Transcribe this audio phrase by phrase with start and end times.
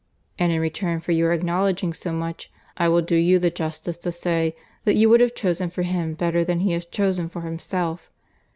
[0.39, 4.11] "And, in return for your acknowledging so much, I will do you the justice to
[4.11, 8.09] say, that you would have chosen for him better than he has chosen for himself.